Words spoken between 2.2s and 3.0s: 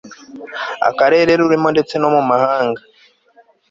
mahanga